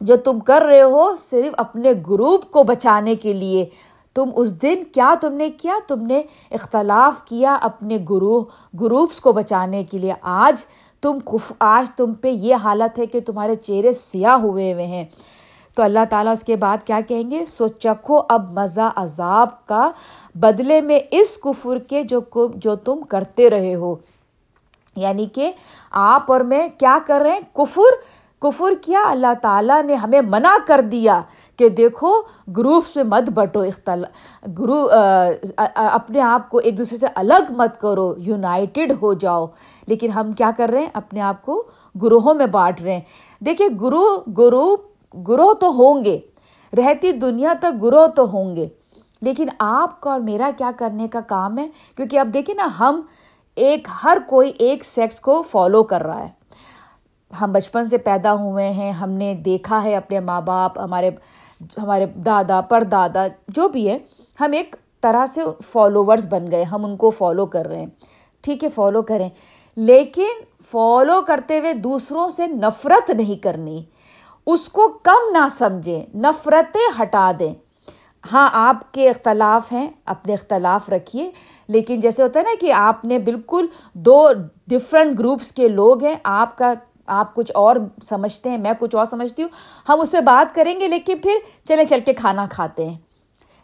[0.00, 3.68] جو تم کر رہے ہو صرف اپنے گروپ کو بچانے کے لیے۔
[4.14, 8.44] تم اس دن کیا تم نے کیا؟ تم نے اختلاف کیا اپنے گروہ،
[8.80, 10.64] گروپس کو بچانے کے لیے۔ آج
[11.00, 15.04] تم کف، آج تم پہ یہ حالت ہے کہ تمہارے چہرے سیاہ ہوئے ہوئے ہیں۔
[15.74, 19.90] تو اللہ تعالیٰ اس کے بعد کیا کہیں گے؟ سو چکھو اب مزہ عذاب کا
[20.34, 22.20] بدلے میں اس کفر کے جو
[22.54, 23.94] جو تم کرتے رہے ہو۔
[24.96, 25.52] یعنی کہ
[25.90, 27.94] آپ اور میں کیا کر رہے ہیں؟ کفر
[28.40, 31.20] کفر کیا؟ اللہ تعالیٰ نے ہمیں منع کر دیا۔
[31.60, 32.22] کہ دیکھو
[32.56, 34.06] گروپس میں مت بٹو اختلا
[34.58, 34.88] گرو
[35.74, 39.46] اپنے آپ کو ایک دوسرے سے الگ مت کرو یونائٹیڈ ہو جاؤ۔
[39.86, 41.66] لیکن ہم کیا کر رہے ہیں؟ اپنے آپ کو
[42.02, 43.00] گروہوں میں بانٹ رہے ہیں۔
[43.40, 44.80] دیکھیے، گروہ گروپ
[45.28, 46.18] گروہ تو ہوں گے۔
[46.76, 48.68] رہتی دنیا تک گروہ تو ہوں گے۔
[49.22, 53.00] لیکن آپ کا اور میرا کیا کرنے کا کام ہے؟ کیونکہ اب دیکھیں نا، ہم
[53.56, 56.40] ایک، ہر کوئی ایک سیکس کو فالو کر رہا ہے۔
[57.40, 61.10] ہم بچپن سے پیدا ہوئے ہیں، ہم نے دیکھا ہے اپنے ماں باپ، ہمارے
[61.82, 63.98] ہمارے دادا پر دادا جو بھی ہے
[64.40, 67.86] ہم ایک طرح سے فالوورس بن گئے، ہم ان کو فالو کر رہے ہیں۔
[68.40, 69.28] ٹھیک ہے فالو کریں۔
[69.76, 70.28] لیکن
[70.70, 73.84] فالو کرتے ہوئے دوسروں سے نفرت نہیں کرنی۔
[74.46, 77.54] اس کو کم نہ سمجھیں، نفرتیں ہٹا دیں۔
[78.32, 81.30] ہاں آپ کے اختلاف ہیں، اپنے اختلاف رکھیے۔
[81.68, 84.28] لیکن جیسے ہوتا ہے نا کہ آپ نے بالکل دو
[84.66, 86.72] ڈفرینٹ گروپس کے لوگ ہیں، آپ کا
[87.10, 89.50] آپ کچھ اور سمجھتے ہیں، میں کچھ اور سمجھتی ہوں۔
[89.88, 91.32] ہم اس سے بات کریں گے، لیکن پھر
[91.68, 92.98] چلے چل کے کھانا کھاتے ہیں۔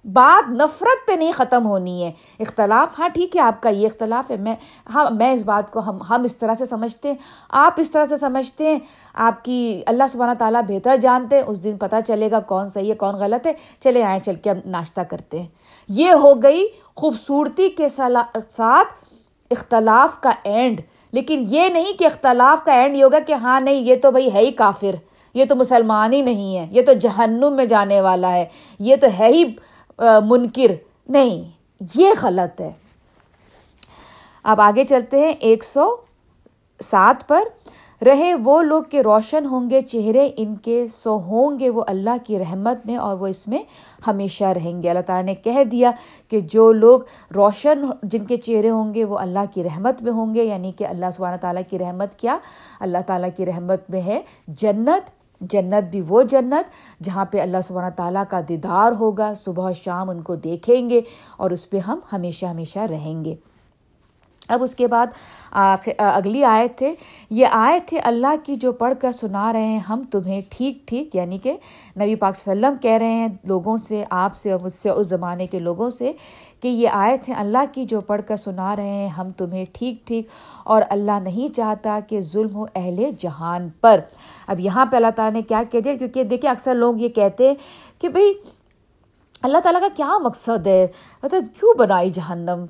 [0.05, 4.31] بات نفرت پہ نہیں ختم ہونی ہے۔ اختلاف ہاں ٹھیک ہے، آپ کا یہ اختلاف
[4.31, 4.57] ہے۔ میں
[4.95, 7.17] ہاں میں اس بات کو، ہم ہم اس طرح سے سمجھتے ہیں۔
[7.51, 8.79] آپ اس طرح سے سمجھتے ہیں۔
[9.15, 12.91] آپ کی اللہ سبحانہ تعالیٰ بہتر جانتے ہیں۔ اس دن پتہ چلے گا کون صحیح
[12.91, 15.49] ہے، کون غلط ہے۔ چلے آئیں، چل کے ہم ناشتہ کرتے ہیں۔
[15.89, 19.15] یہ ہو گئی خوبصورتی کے ساتھ
[19.51, 20.81] اختلاف کا اینڈ
[21.13, 24.33] لیکن یہ نہیں کہ اختلاف کا اینڈ یہ ہوگا کہ ہاں نہیں، یہ تو بھائی
[24.33, 24.95] ہے ہی کافر،
[25.35, 28.45] یہ تو مسلمان ہی نہیں ہے، یہ تو جہنم میں جانے والا ہے،
[28.79, 29.45] یہ تو ہے ہی
[30.27, 30.75] منکر۔
[31.09, 31.43] نہیں،
[31.95, 32.73] یہ غلط ہے۔
[34.45, 35.97] اب آگے چلتے ہیں، ایک سو
[36.81, 37.43] سات پر۔
[38.05, 42.17] رہے، وہ لوگ کے روشن ہوں گے، چہرے ان کے سو ہوں گے، وہ اللہ
[42.25, 43.63] کی رحمت میں اور وہ اس میں
[44.07, 45.91] ہمیشہ رہیں گے۔ اللہ تعالیٰ نے کہہ دیا
[46.29, 47.01] کہ جو لوگ
[47.35, 50.87] روشن جن کے چہرے ہوں گے، وہ اللہ کی رحمت میں ہوں گے۔ یعنی کہ
[50.87, 52.39] اللہ سبحانہ تعالیٰ کی رحمت کیا؟
[52.81, 56.71] اللہ تعالیٰ کی رحمت میں ہے جنت۔ جنت بھی وہ جنت
[57.03, 61.01] جہاں پہ اللہ سبحانہ تعالیٰ کا دیدار ہوگا۔ صبح شام ان کو دیکھیں گے
[61.37, 63.35] اور اس پہ ہم ہمیشہ ہمیشہ رہیں گے۔
[64.49, 65.07] اب اس کے بعد
[65.99, 66.95] اگلی آیت تھے
[67.31, 71.15] یہ آیت تھے اللہ کی جو پڑھ کر سنا رہے ہیں ہم تمہیں ٹھیک ٹھیک
[71.15, 71.57] یعنی کہ
[72.01, 75.47] نبی پاک وسلم کہہ رہے ہیں لوگوں سے، آپ سے اور مجھ سے اس زمانے
[75.47, 76.13] کے لوگوں سے
[76.61, 80.07] کہ یہ آیت ہیں اللہ کی جو پڑھ کر سنا رہے ہیں ہم تمہیں ٹھیک
[80.07, 80.29] ٹھیک
[80.65, 84.01] اور اللہ نہیں چاہتا کہ ظلم ہو اہل جہان پر۔
[84.47, 87.49] اب یہاں پہ اللہ تعالیٰ نے کیا کہہ دیا؟ کیونکہ دیکھیں اکثر لوگ یہ کہتے
[87.49, 87.55] ہیں
[88.01, 88.33] کہ بھائی
[89.43, 90.87] اللہ تعالیٰ کا کیا مقصد ہے؟
[91.23, 92.65] مطلب کیوں بنائی جہنم؟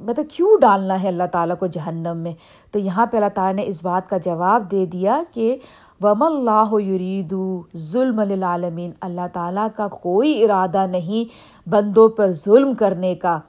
[0.00, 2.32] مطلب کیوں ڈالنا ہے اللہ تعالیٰ کو جہنم میں؟
[2.70, 5.56] تو یہاں پہ اللہ تعالیٰ نے اس بات کا جواب دے دیا کہ
[6.02, 11.32] وم اللہ یریدو ظلم للعالمین اللہ تعالیٰ کا کوئی ارادہ نہیں
[11.68, 13.40] بندوں پر ظلم کرنے کا۔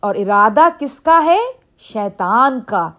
[0.00, 1.38] اور ارادہ کس کا ہے؟
[1.78, 2.90] شیطان کا۔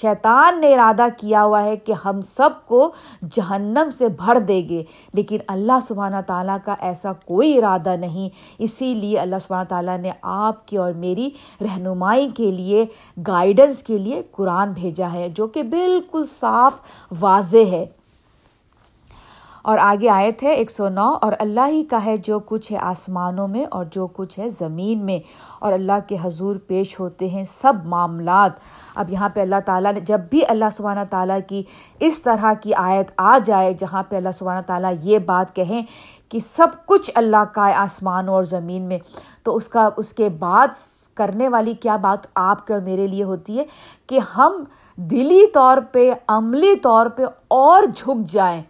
[0.00, 2.92] شیطان نے ارادہ کیا ہوا ہے کہ ہم سب کو
[3.32, 4.82] جہنم سے بھر دے گے۔
[5.12, 10.10] لیکن اللہ سبحانہ تعالیٰ کا ایسا کوئی ارادہ نہیں۔ اسی لیے اللہ سبحانہ تعالیٰ نے
[10.22, 11.30] آپ کی اور میری
[11.60, 12.86] رہنمائی کے لیے
[13.26, 16.72] گائیڈنس کے لیے قرآن بھیجا ہے، جو کہ بالکل صاف
[17.20, 17.86] واضح ہے۔
[19.68, 22.78] اور آگے آئے تھے ایک سو نو، اور اللہ ہی کا ہے جو کچھ ہے
[22.80, 25.18] آسمانوں میں اور جو کچھ ہے زمین میں،
[25.58, 28.52] اور اللہ کے حضور پیش ہوتے ہیں سب معاملات۔
[28.94, 31.62] اب یہاں پہ اللہ تعالیٰ نے، جب بھی اللہ سبحانہ تعالیٰ کی
[32.00, 35.82] اس طرح کی آیت آ جائے جہاں پہ اللہ سبحانہ تعالیٰ یہ بات کہیں
[36.28, 38.98] کہ سب کچھ اللہ کا ہے آسمانوں اور زمین میں،
[39.42, 40.68] تو اس کا، اس کے بعد
[41.16, 43.64] کرنے والی کیا بات آپ کے اور میرے لیے ہوتی ہے
[44.06, 44.62] کہ ہم
[44.98, 48.62] دلی طور پہ، عملی طور پہ اور جھک جائیں۔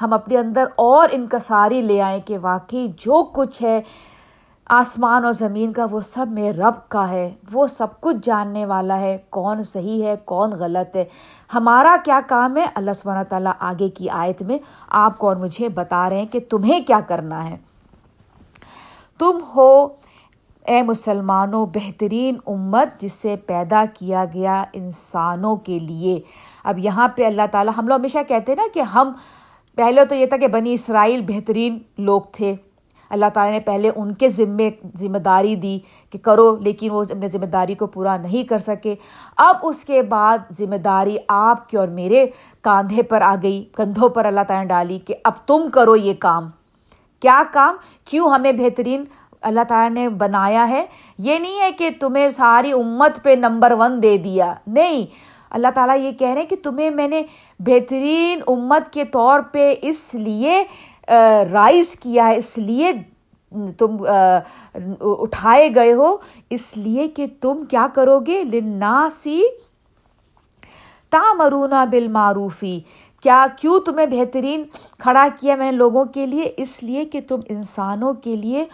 [0.00, 3.82] ہم اپنے اندر اور انکساری لے آئیں کہ واقعی جو کچھ ہے
[4.66, 8.98] آسمان اور زمین کا، وہ سب میں رب کا ہے، وہ سب کچھ جاننے والا
[8.98, 11.04] ہے، کون صحیح ہے، کون غلط ہے۔
[11.54, 15.68] ہمارا کیا کام ہے؟ اللہ سبحانہ تعالیٰ آگے کی آیت میں آپ کو اور مجھے
[15.68, 17.56] بتا رہے ہیں کہ تمہیں کیا کرنا ہے۔
[19.18, 19.88] تم ہو
[20.66, 26.20] اے مسلمانوں، بہترین امت جس سے پیدا کیا گیا انسانوں کے لیے۔
[26.64, 29.12] اب یہاں پہ اللہ تعالیٰ ہم لوگ ہمیشہ کہتے ہیں نا کہ ہم
[29.76, 32.54] پہلے تو یہ تھا کہ بنی اسرائیل بہترین لوگ تھے۔
[33.10, 35.78] اللہ تعالیٰ نے پہلے ان کے ذمے ذمہ داری دی
[36.10, 38.94] کہ کرو، لیکن وہ اپنے ذمہ داری کو پورا نہیں کر سکے۔
[39.36, 42.26] اب اس کے بعد ذمہ داری آپ کے اور میرے
[42.60, 46.14] کاندھے پر آ گئی، کندھوں پر اللہ تعالیٰ نے ڈالی کہ اب تم کرو یہ
[46.18, 46.50] کام۔
[47.20, 49.04] کیا کام؟ کیوں ہمیں بہترین
[49.40, 50.86] اللہ تعالیٰ نے بنایا ہے؟
[51.18, 55.06] یہ نہیں ہے کہ تمہیں ساری امت پہ نمبر ون دے دیا۔ نہیں
[55.54, 57.22] اللہ تعالیٰ یہ کہہ رہے ہیں کہ تمہیں میں نے
[57.58, 60.62] بہترین امت کے طور پہ اس لیے
[61.52, 62.92] رائز کیا ہے، اس لیے
[63.78, 63.96] تم
[65.00, 66.16] اٹھائے گئے ہو،
[66.50, 69.42] اس لیے کہ تم کیا کرو گے؟ لناسی
[71.12, 72.78] تامرونا بالمعروفی۔
[73.22, 74.62] کیا، کیوں تمہیں بہترین
[74.98, 78.64] کھڑا کیا میں نے لوگوں کے لیے؟ اس لیے کہ تم انسانوں کے لیے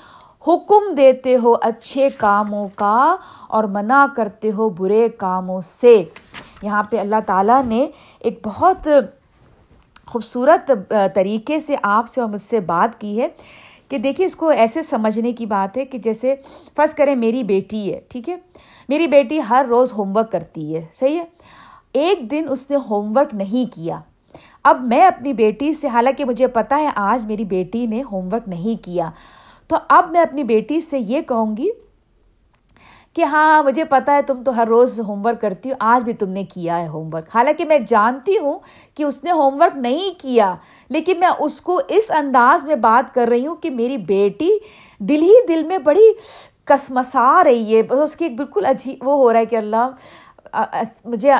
[0.46, 3.16] حکم دیتے ہو اچھے کاموں کا
[3.48, 6.02] اور منع کرتے ہو برے کاموں سے۔
[6.62, 7.87] یہاں پہ اللہ تعالیٰ نے
[8.18, 8.88] ایک بہت
[10.07, 10.71] خوبصورت
[11.14, 13.29] طریقے سے آپ سے اور مجھ سے بات کی ہے
[13.88, 16.35] کہ دیکھیے اس کو ایسے سمجھنے کی بات ہے کہ جیسے
[16.77, 18.37] فرض کریں میری بیٹی ہے، ٹھیک ہے؟
[18.88, 21.25] میری بیٹی ہر روز ہوم ورک کرتی ہے، صحیح ہے؟
[21.92, 24.01] ایک دن اس نے ہوم ورک نہیں کیا۔
[24.64, 28.49] اب میں اپنی بیٹی سے، حالانکہ مجھے پتہ ہے آج میری بیٹی نے ہوم ورک
[28.49, 29.11] نہیں کیا۔
[29.68, 31.68] تو اب میں اپنی بیٹی سے یہ کہوں گی
[33.18, 36.12] کہ ہاں مجھے پتہ ہے تم تو ہر روز ہوم ورک کرتی ہو، آج بھی
[36.12, 38.59] تم نے کیا ہے ہوم ورک حالانکہ میں جانتی ہوں
[38.96, 40.54] کہ اس نے ہوم ورک نہیں کیا،
[40.90, 44.50] لیکن میں اس کو اس انداز میں بات کر رہی ہوں کہ میری بیٹی
[45.00, 46.12] دل ہی دل میں بڑی
[46.66, 49.90] کسمسا رہی ہے۔ اس کی بالکل عجیب وہ ہو رہا ہے کہ اللہ
[51.04, 51.33] مجھے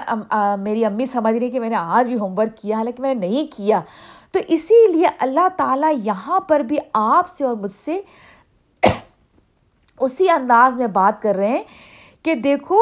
[0.61, 3.27] میری امی سمجھ رہی کہ میں نے آج بھی ہوم ورک کیا، حالانکہ میں نے
[3.27, 3.81] نہیں کیا۔
[4.33, 8.01] تو اسی لیے اللہ تعالیٰ یہاں پر بھی آپ سے اور مجھ سے
[10.01, 11.65] اسی انداز میں بات کر رہے ہیں
[12.23, 12.81] کہ دیکھو،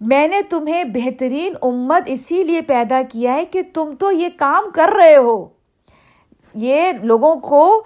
[0.00, 4.64] میں نے تمہیں بہترین امت اسی لیے پیدا کیا ہے کہ تم تو یہ کام
[4.74, 5.44] کر رہے ہو۔
[6.54, 7.84] یہ لوگوں کو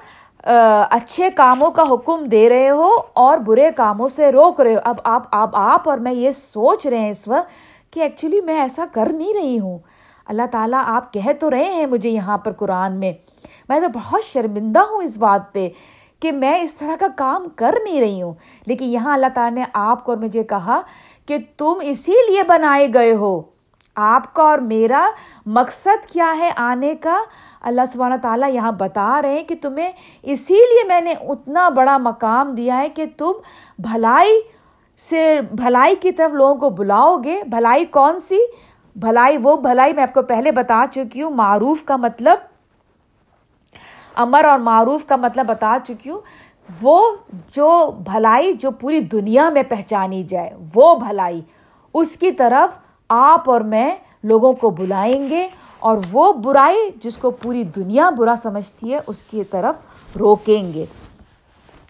[0.91, 4.97] اچھے کاموں کا حکم دے رہے ہو اور برے کاموں سے روک رہے ہو۔ اب
[5.05, 8.85] آپ آپ آپ اور میں یہ سوچ رہے ہیں اس وقت کہ ایکچولی میں ایسا
[8.93, 9.79] کر نہیں رہی ہوں۔
[10.27, 13.13] اللہ تعالیٰ آپ کہہ تو رہے ہیں مجھے یہاں پر قرآن میں۔
[13.69, 15.69] میں تو بہت شرمندہ ہوں اس بات پہ۔
[16.21, 18.35] کہ میں اس طرح کا کام کر نہیں رہی ہوں۔
[18.67, 20.81] لیکن یہاں اللہ تعالیٰ نے آپ کو اور مجھے کہا
[21.27, 23.43] کہ تم اسی لیے بنائے گئے ہو۔
[23.95, 25.07] آپ کا اور میرا
[25.47, 27.23] مقصد کیا ہے آنے کا؟
[27.61, 31.99] اللہ سبحانہ تعالیٰ یہاں بتا رہے ہیں کہ تمہیں اسی لیے میں نے اتنا بڑا
[31.99, 33.33] مقام دیا ہے کہ تم
[33.79, 34.41] بھلائی
[34.97, 38.39] سے بھلائی کی طرف لوگوں کو بلاؤ گے۔ بھلائی کون سی؟
[38.97, 42.39] بھلائی وہ بھلائی میں آپ کو پہلے بتا چکی ہوں۔ معروف کا مطلب
[44.15, 46.21] امر اور معروف کا مطلب بتا چکی ہوں،
[46.83, 47.17] وہ
[47.53, 51.41] جو بھلائی جو پوری دنیا میں پہچانی جائے، وہ بھلائی۔
[51.95, 57.31] اس کی طرف آپ اور میں لوگوں کو بلائیں گے اور وہ برائی جس کو
[57.31, 59.75] پوری دنیا برا سمجھتی ہے، اس کی طرف
[60.17, 60.85] روکیں گے۔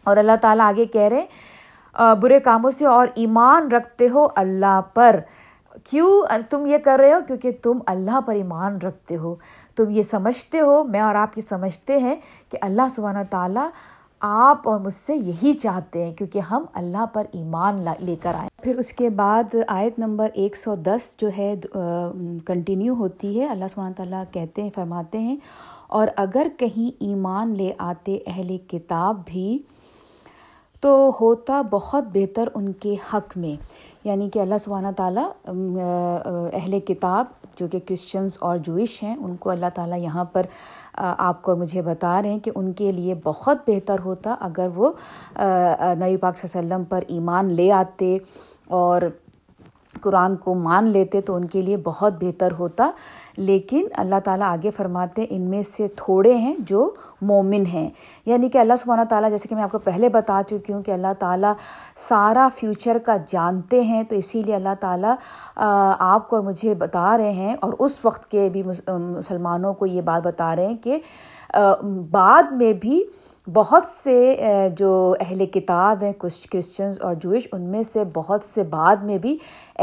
[0.05, 4.81] اور اللہ تعالیٰ آگے کہہ رہے ہیں برے کاموں سے اور ایمان رکھتے ہو اللہ
[4.95, 5.21] پر۔
[5.91, 9.35] کیوں تم یہ کر رہے ہو؟ کیونکہ تم اللہ پر ایمان رکھتے ہو۔
[9.77, 12.15] تم یہ سمجھتے ہو، میں اور آپ یہ سمجھتے ہیں
[12.51, 13.69] کہ اللہ سبحانہ تعالیٰ
[14.21, 18.49] آپ اور مجھ سے یہی چاہتے ہیں کیونکہ ہم اللہ پر ایمان لے کر آئیں
[18.63, 21.55] پھر اس کے بعد آیت نمبر ایک سو دس جو ہے
[22.47, 25.37] کنٹینیو ہوتی ہے۔ اللہ سبحانہ تعالیٰ کہتے ہیں، فرماتے ہیں،
[25.89, 29.59] اور اگر کہیں ایمان لے آتے اہل کتاب بھی
[30.83, 33.57] تو ہوتا بہت بہتر ان کے حق میں۔
[34.05, 35.29] یعنی کہ اللہ سبحانہ تعالیٰ
[36.53, 40.47] اہل کتاب جو کہ کرسچنس اور جوئش ہیں، ان کو اللہ تعالیٰ یہاں پر
[40.95, 44.93] آپ کو مجھے بتا رہے ہیں کہ ان کے لیے بہت بہتر ہوتا اگر وہ
[45.37, 48.19] نبی پاک صلی اللہ علیہ وسلم پر ایمان لے آتے
[48.69, 49.03] اور
[50.01, 52.91] قرآن کو مان لیتے تو ان کے لیے بہت بہتر ہوتا۔
[53.37, 56.91] لیکن اللہ تعالیٰ آگے فرماتے ان میں سے تھوڑے ہیں جو
[57.23, 57.91] مومن ہیں۔
[58.27, 60.91] یعنی کہ اللہ سبحانہ تعالیٰ، جیسے کہ میں آپ کو پہلے بتا چکی ہوں کہ
[60.91, 61.53] اللہ تعالیٰ
[61.97, 65.15] سارا فیوچر کا جانتے ہیں، تو اسی لیے اللہ تعالیٰ
[65.99, 70.27] آپ کو مجھے بتا رہے ہیں۔ اور اس وقت کے بھی مسلمانوں کو یہ بات
[70.27, 71.01] بتا رہے ہیں کہ
[72.11, 73.05] بعد میں بھی
[73.47, 74.37] بہت سے
[74.79, 79.17] جو اہل کتاب ہیں، کچھ کرسچنز اور جوئش ان میں سے بہت سے بعد میں
[79.19, 79.37] بھی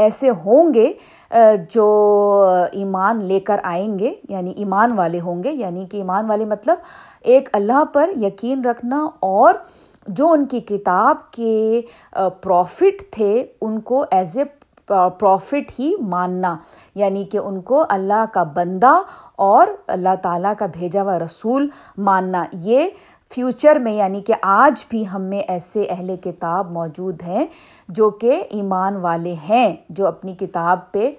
[0.04, 0.92] ایسے ہوں گے
[1.72, 1.86] جو
[2.72, 6.78] ایمان لے کر آئیں گے یعنی ایمان والے ہوں گے یعنی کہ ایمان والے مطلب
[7.32, 9.54] ایک اللہ پر یقین رکھنا اور
[10.06, 11.80] جو ان کی کتاب کے
[12.42, 14.44] پروفٹ تھے، ان کو ایز اے
[14.88, 16.56] پروفٹ ہی ماننا
[16.96, 18.92] یعنی کہ ان کو اللہ کا بندہ
[19.46, 21.68] اور اللہ تعالیٰ کا بھیجا ہوا رسول
[21.98, 22.88] ماننا، یہ
[23.34, 27.46] فیوچر میں یعنی کہ آج بھی ہم میں ایسے اہل کتاب موجود ہیں
[27.88, 31.10] جو کہ ایمان والے ہیں، جو اپنی کتاب پہ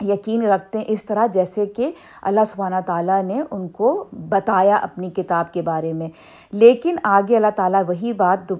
[0.00, 1.90] یقین رکھتے ہیں اس طرح، جیسے کہ
[2.22, 6.08] اللہ سبحانہ تعالیٰ نے ان کو بتایا اپنی کتاب کے بارے میں۔
[6.52, 8.52] لیکن آگے اللہ تعالیٰ وہی بات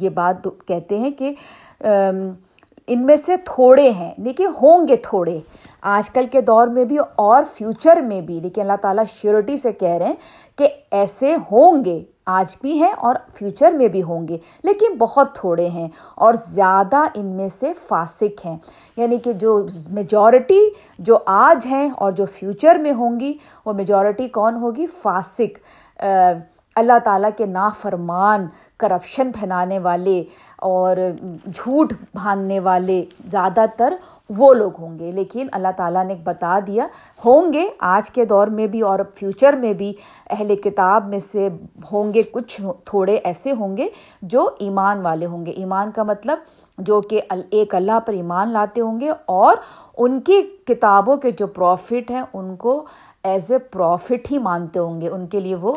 [0.00, 1.32] یہ بات کہتے ہیں کہ
[1.80, 5.38] ان میں سے تھوڑے ہیں لیکن ہوں گے تھوڑے۔
[5.82, 9.72] آج کل کے دور میں بھی اور فیوچر میں بھی۔ لیکن اللہ تعالیٰ شیورٹی سے
[9.72, 10.14] کہہ رہے ہیں
[10.56, 15.34] کہ ایسے ہوں گے، آج بھی ہیں اور فیوچر میں بھی ہوں گے۔ لیکن بہت
[15.34, 18.58] تھوڑے ہیں اور زیادہ ان میں سے فاسق ہیں۔
[18.96, 23.32] یعنی کہ جو میجورٹی جو آج ہیں اور جو فیوچر میں ہوں گی،
[23.66, 25.58] وہ میجورٹی کون ہوگی؟ فاسق۔
[26.76, 30.24] اللہ تعالیٰ کے نافرمان کرپشن پھیلانے والے
[30.56, 30.96] اور
[31.54, 33.94] جھوٹ باندھنے والے۔ زیادہ تر
[34.36, 36.86] وہ لوگ ہوں گے۔ لیکن اللہ تعالیٰ نے بتا دیا،
[37.24, 39.92] ہوں گے۔ آج کے دور میں بھی اور فیوچر میں بھی
[40.30, 41.48] اہل کتاب میں سے
[41.92, 43.88] ہوں گے کچھ تھوڑے ایسے ہوں گے
[44.22, 46.38] جو ایمان والے ہوں گے۔ ایمان کا مطلب
[46.78, 49.56] جو کہ ایک اللہ پر ایمان لاتے ہوں گے اور
[49.98, 52.84] ان کی کتابوں کے جو پروفٹ ہیں، ان کو
[53.22, 55.74] ایز اے پروفٹ ہی مانتے ہوں گے۔ ان کے لیے وہ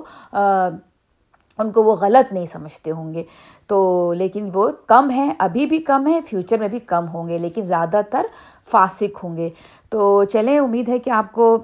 [1.58, 3.24] ان کو وہ غلط نہیں سمجھتے ہوں گے۔
[3.68, 7.38] تو لیکن وہ کم ہیں، ابھی بھی کم ہیں فیوچر میں بھی کم ہوں گے،
[7.38, 8.26] لیکن زیادہ تر
[8.72, 9.50] فاسق ہوں گے۔
[9.90, 11.58] تو چلیں، امید ہے کہ آپ کو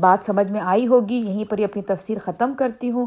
[0.00, 3.06] بات سمجھ میں آئی ہوگی۔ یہیں پر ہی اپنی تفسیر ختم کرتی ہوں۔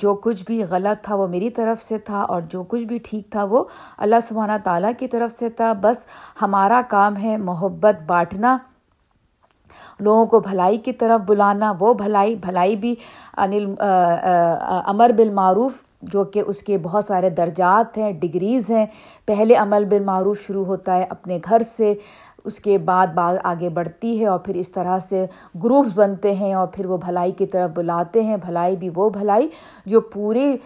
[0.00, 3.30] جو کچھ بھی غلط تھا وہ میری طرف سے تھا اور جو کچھ بھی ٹھیک
[3.30, 3.64] تھا وہ
[3.98, 6.04] اللہ سبحانہ تعالیٰ کی طرف سے تھا۔ بس
[6.42, 8.56] ہمارا کام ہے محبت بانٹنا،
[10.00, 12.94] لوگوں کو بھلائی کی طرف بلانا، وہ بھلائی بھلائی بھی
[13.36, 13.74] انل
[14.86, 15.72] امر بالمعروف
[16.02, 18.86] جو کہ اس کے بہت سارے درجات ہیں ڈگریز ہیں۔
[19.26, 21.94] پہلے عمل بالمعروف شروع ہوتا ہے اپنے گھر سے،
[22.44, 25.24] اس کے بعد بعض آگے بڑھتی ہے اور پھر اس طرح سے
[25.64, 29.48] گروپس بنتے ہیں اور پھر وہ بھلائی کی طرف بلاتے ہیں۔ بھلائی بھی وہ بھلائی
[29.86, 30.56] جو پوری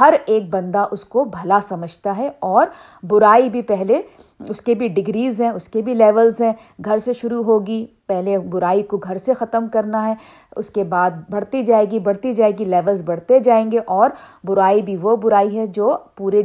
[0.00, 2.66] ہر ایک بندہ اس کو بھلا سمجھتا ہے اور
[3.02, 4.00] برائی بھی پہلے
[4.48, 6.52] اس کے بھی ڈگریز ہیں، اس کے بھی لیولز ہیں۔
[6.84, 10.14] گھر سے شروع ہوگی، پہلے برائی کو گھر سے ختم کرنا ہے،
[10.56, 14.10] اس کے بعد بڑھتی جائے گی، بڑھتی جائے گی لیولز بڑھتے جائیں گے اور
[14.44, 16.42] برائی بھی وہ برائی ہے جو پورے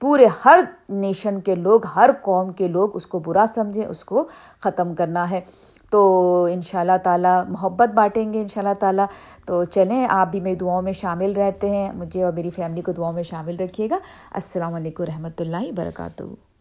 [0.00, 4.28] پورے ہر نیشن کے لوگ، ہر قوم کے لوگ اس کو برا سمجھیں، اس کو
[4.60, 5.40] ختم کرنا ہے۔
[5.90, 9.06] تو ان شاء اللہ تعالیٰ محبت بانٹیں گے ان شاء اللہ تعالیٰ۔
[9.46, 12.92] تو چلیں، آپ بھی میری دعاؤں میں شامل رہتے ہیں۔ مجھے اور میری فیملی کو
[12.92, 13.98] دعاؤں میں شامل رکھیے گا۔
[14.34, 16.51] السلام علیکم رحمۃ اللہ وبرکاتہ۔